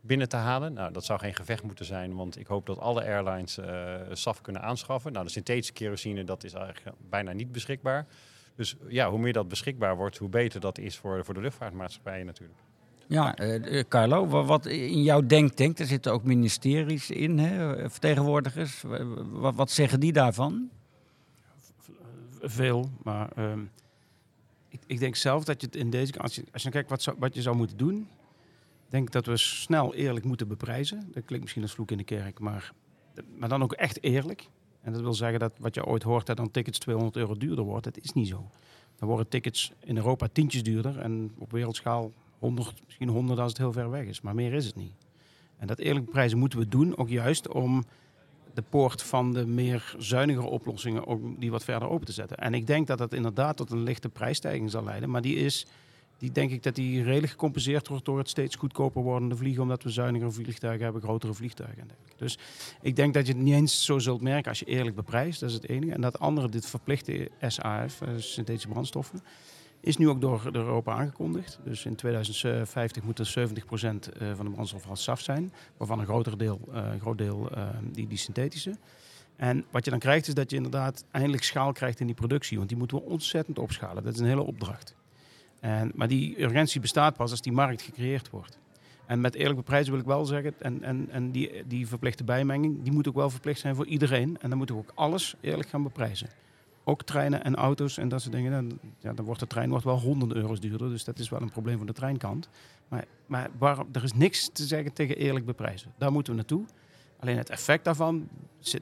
[0.01, 0.73] binnen te halen.
[0.73, 3.59] Nou, dat zou geen gevecht moeten zijn, want ik hoop dat alle airlines
[4.11, 5.11] SAF kunnen aanschaffen.
[5.11, 8.05] Nou, de synthetische kerosine, dat is eigenlijk bijna niet beschikbaar.
[8.55, 12.25] Dus ja, hoe meer dat beschikbaar wordt, hoe beter dat is voor, voor de luchtvaartmaatschappijen
[12.25, 12.59] natuurlijk.
[13.11, 17.75] Ja, eh, eh, Carlo, wa- wat in jouw denktank, er zitten ook ministeries in, hè,
[17.75, 18.81] eh, vertegenwoordigers.
[18.81, 20.69] Wa- wa- Wat zeggen die daarvan?
[22.41, 23.59] Veel, maar ehm,
[24.69, 26.17] ik, ik denk zelf dat je het in deze...
[26.19, 28.07] Als je, als je kijkt wat, zou- wat je zou moeten doen...
[28.89, 30.99] denk ik dat we snel eerlijk moeten beprijzen.
[31.13, 32.73] Dat klinkt misschien als vloek in de kerk, maar,
[33.37, 34.47] maar dan ook echt eerlijk.
[34.81, 37.65] En dat wil zeggen dat wat je ooit hoort, dat dan tickets 200 euro duurder
[37.65, 37.83] wordt.
[37.83, 38.49] Dat is niet zo.
[38.99, 42.11] dan worden tickets in Europa tientjes duurder en op wereldschaal
[42.41, 44.21] 100, misschien 100 als het heel ver weg is.
[44.21, 44.93] Maar meer is het niet.
[45.57, 47.83] En dat eerlijke prijzen moeten we doen, ook juist om
[48.53, 52.37] de poort van de meer zuinigere oplossingen ook die wat verder open te zetten.
[52.37, 55.09] En ik denk dat dat inderdaad tot een lichte prijsstijging zal leiden.
[55.09, 55.65] Maar die is,
[56.17, 59.61] die denk ik dat die redelijk gecompenseerd wordt door het steeds goedkoper wordende vliegen.
[59.61, 61.89] Omdat we zuinigere vliegtuigen hebben, grotere vliegtuigen.
[62.17, 62.37] Dus
[62.81, 65.39] ik denk dat je het niet eens zo zult merken als je eerlijk beprijst.
[65.39, 65.93] Dat is het enige.
[65.93, 69.21] En dat andere, dit verplichte SAF, eh, synthetische brandstoffen,
[69.81, 71.59] is nu ook door, Europa aangekondigd.
[71.63, 75.53] Dus in 2050 moet er 70% eh, van de brandstof als SAF zijn.
[75.77, 78.75] Waarvan een groter deel, eh, een groot deel eh, die, die synthetische.
[79.35, 82.57] En wat je dan krijgt is dat je inderdaad eindelijk schaal krijgt in die productie.
[82.57, 84.03] Want die moeten we ontzettend opschalen.
[84.03, 84.95] Dat is een hele opdracht.
[85.59, 88.59] En, maar die urgentie bestaat pas als die markt gecreëerd wordt.
[89.05, 92.83] En met eerlijke prijzen wil ik wel zeggen, en, en, en die, die verplichte bijmenging,
[92.83, 94.37] die moet ook wel verplicht zijn voor iedereen.
[94.41, 96.29] En dan moeten we ook alles eerlijk gaan beprijzen.
[96.83, 98.51] Ook treinen en auto's en dat soort dingen.
[98.51, 100.89] Dan, ja, dan wordt de trein wordt wel honderden euro's duurder.
[100.89, 102.49] Dus dat is wel een probleem van de treinkant.
[102.87, 105.93] Maar, maar waarom, er is niks te zeggen tegen eerlijk beprijzen.
[105.97, 106.65] Daar moeten we naartoe.
[107.19, 108.27] Alleen het effect daarvan
[108.59, 108.81] zit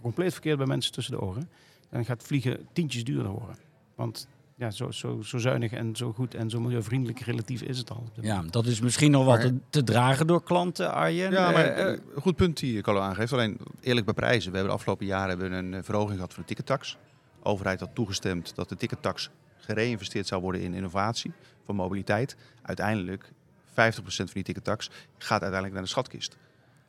[0.00, 1.48] compleet verkeerd bij mensen tussen de oren.
[1.90, 3.56] Dan gaat vliegen tientjes duurder worden.
[3.94, 4.28] Want
[4.60, 7.96] ja, zo, zo, zo zuinig en zo goed en zo milieuvriendelijk relatief is het al.
[7.96, 11.30] op dit Ja, dat is misschien nog wat Maar- te, te dragen door klanten, Arjen.
[11.32, 13.32] Ja, maar Eh, eh, een goed punt die Carlo aangeeft.
[13.32, 14.50] Alleen eerlijk beprijzen.
[14.50, 16.96] We hebben de afgelopen jaren hebben we een eh, verhoging gehad van de tickettax.
[17.42, 21.32] De overheid had toegestemd dat de tickettax gereinvesteerd zou worden in innovatie
[21.64, 22.36] van mobiliteit.
[22.62, 23.32] Uiteindelijk,
[23.64, 26.32] 50% van die tickettax gaat uiteindelijk naar de schatkist.
[26.32, 26.38] En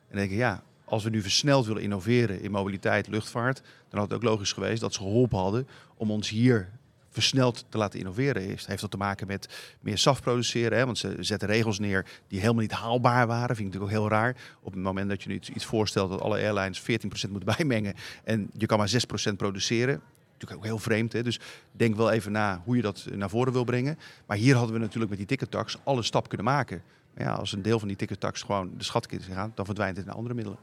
[0.08, 4.08] dan denk ik, ja, als we nu versneld willen innoveren in mobiliteit, luchtvaart, dan had
[4.08, 6.68] het ook logisch geweest dat ze geholpen hadden om ons hier
[7.12, 8.42] versneld te laten innoveren.
[8.42, 9.48] Heeft, heeft dat te maken met
[9.80, 10.84] meer SAF produceren, hè?
[10.84, 13.56] want ze zetten regels neer die helemaal niet haalbaar waren.
[13.56, 14.36] Vind ik natuurlijk ook heel raar.
[14.60, 16.84] Op het moment dat je nu iets, voorstelt dat alle airlines 14%
[17.30, 17.94] moeten bijmengen
[18.24, 18.90] en je kan maar
[19.30, 20.00] 6% produceren.
[20.32, 21.12] Natuurlijk ook heel vreemd.
[21.12, 21.22] Hè?
[21.22, 21.40] Dus
[21.72, 23.98] denk wel even na hoe je dat naar voren wil brengen.
[24.26, 26.82] Maar hier hadden we natuurlijk met die tickettax alle stap kunnen maken.
[27.14, 30.06] Maar ja, als een deel van die tickettax gewoon de schatkist gaat, dan verdwijnt het
[30.06, 30.58] in andere middelen.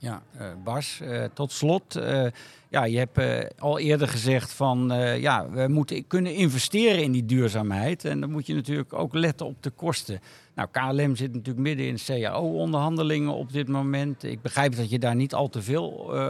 [0.00, 1.96] Ja, eh, Bas, eh, tot slot.
[1.96, 2.26] eh,
[2.68, 3.18] ja, je hebt
[3.58, 8.04] al eerder gezegd van ja, we moeten kunnen investeren in die duurzaamheid.
[8.04, 10.20] En dan moet je natuurlijk ook letten op de kosten.
[10.54, 14.22] Nou, KLM zit natuurlijk midden in CAO-onderhandelingen op dit moment.
[14.22, 15.88] Ik begrijp dat je daar niet al te veel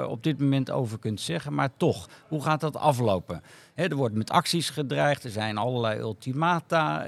[0.08, 1.54] op dit moment over kunt zeggen.
[1.54, 3.42] Maar toch, hoe gaat dat aflopen?
[3.74, 7.06] Er wordt met acties gedreigd, er zijn allerlei ultimata.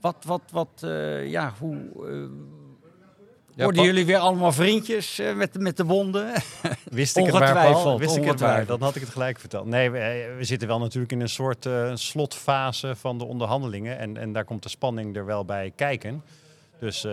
[0.00, 0.86] wat, wat, wat,
[1.24, 1.90] ja, hoe...
[3.56, 6.32] Worden jullie weer allemaal vriendjes eh, met, met de wonden?
[6.90, 7.98] Wist ik het maar, Paul?
[7.98, 9.66] Wist ik het maar, dan had ik het gelijk verteld.
[9.66, 13.98] Nee, we, eh, we zitten wel natuurlijk in een soort eh, slotfase van de onderhandelingen.
[13.98, 16.22] En, en daar komt de spanning er wel bij kijken.
[16.78, 17.06] Dus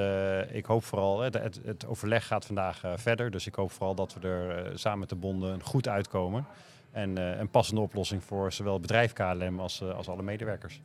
[0.52, 3.32] ik hoop vooral, het, het, het overleg gaat vandaag verder.
[3.32, 6.46] Dus ik hoop vooral dat we er samen met de bonden goed uitkomen.
[6.92, 10.82] En een passende oplossing voor zowel het bedrijf KLM als, als alle medewerkers.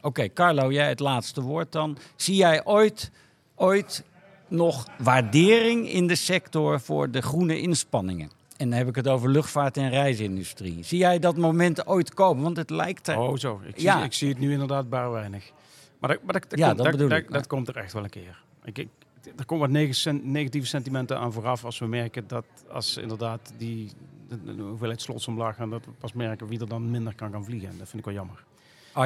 [0.00, 1.98] Oké, Carlo, jij het laatste woord dan.
[2.16, 3.10] Zie jij ooit,
[3.54, 4.04] ooit
[4.48, 8.30] nog waardering in de sector voor de groene inspanningen?
[8.56, 10.82] En dan heb ik het over luchtvaart en reisindustrie.
[10.84, 12.42] Zie jij dat moment ooit komen?
[12.42, 13.18] Want het lijkt er...
[13.18, 13.60] Oh, zo.
[13.64, 14.04] Ik zie, Ja.
[14.04, 15.52] ik zie het nu inderdaad bar weinig.
[15.98, 17.30] Maar dat, maar dat, dat Ja, komt, dat dat, bedoel dat, ik.
[17.32, 18.42] dat komt er echt wel een keer.
[18.64, 18.88] Ik, ik,
[19.36, 23.90] er komen wat negatieve sentimenten aan vooraf als we merken dat als inderdaad die
[24.28, 27.32] de, de hoeveelheid slots omlaag gaan, dat we pas merken wie er dan minder kan
[27.32, 27.68] gaan vliegen.
[27.68, 28.44] En dat vind ik wel jammer.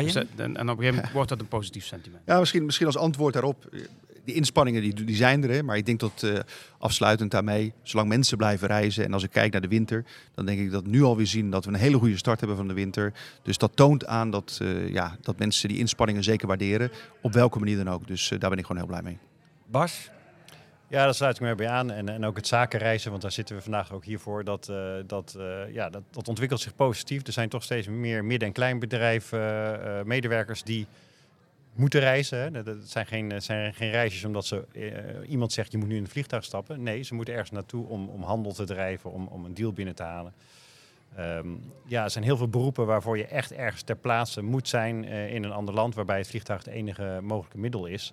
[0.04, 2.22] Dus dat- en, en op een gegeven moment wordt dat een positief sentiment.
[2.26, 3.68] Ja, misschien, misschien als antwoord daarop.
[4.28, 6.38] Die inspanningen die, die zijn er, hè, maar ik denk dat eh,
[6.78, 10.60] afsluitend daarmee, zolang mensen blijven reizen en als ik kijk naar de winter, dan denk
[10.60, 12.74] ik dat we nu alweer zien dat we een hele goede start hebben van de
[12.74, 13.12] winter.
[13.42, 16.90] Dus dat toont aan dat, eh, ja, dat mensen die inspanningen zeker waarderen,
[17.22, 18.06] op welke manier dan ook.
[18.06, 19.18] Dus eh, daar ben ik gewoon heel blij mee.
[19.66, 20.10] Bas?
[20.88, 21.90] Ja, daar sluit ik me bij aan.
[21.90, 24.44] En, en ook het zakenreizen, want daar zitten we vandaag ook hier voor.
[24.44, 27.26] Dat, eh, dat, eh, ja, dat, dat ontwikkelt zich positief.
[27.26, 30.86] Er zijn toch steeds meer midden- en kleinbedrijven, medewerkers die
[31.78, 32.38] moeten reizen.
[32.38, 32.62] Hè.
[32.62, 35.96] Dat zijn geen, het zijn geen reisjes omdat ze, eh, iemand zegt je moet nu
[35.96, 36.82] in een vliegtuig stappen.
[36.82, 39.94] Nee, ze moeten ergens naartoe om, om handel te drijven, om, om een deal binnen
[39.94, 40.32] te halen.
[41.16, 41.48] Ehm,
[41.86, 45.34] ja, er zijn heel veel beroepen waarvoor je echt ergens ter plaatse moet zijn eh,
[45.34, 48.12] in een ander land, waarbij het vliegtuig het enige mogelijke middel is.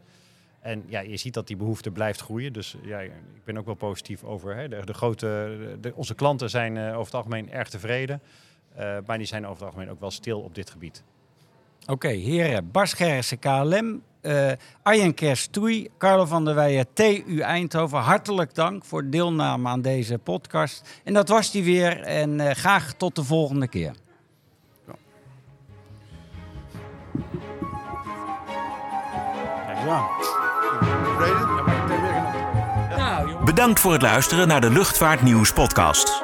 [0.60, 2.54] En ja, je ziet dat die behoefte blijft groeien.
[2.54, 3.12] Dus ja, ik
[3.44, 4.56] ben ook wel positief over.
[4.56, 4.68] Hè.
[4.68, 8.22] De, grote, onze klanten zijn eh, over het algemeen erg tevreden.
[8.76, 11.04] Eh, maar die zijn over het algemeen ook wel stil op dit gebied.
[11.86, 12.72] Oké, heren.
[12.72, 14.02] Bas Gerritsen, KLM.
[14.22, 14.52] eh
[14.84, 18.00] Arjen Kerstoei, Carlo van der Weijen, TU Eindhoven.
[18.00, 21.02] Hartelijk dank voor deelname aan deze podcast.
[21.04, 22.02] En dat was die weer.
[22.02, 23.94] En eh, graag tot de volgende keer.
[29.86, 30.08] Ja,
[33.20, 33.44] genoeg.
[33.44, 36.24] Bedankt voor het luisteren naar de Luchtvaartnieuws podcast.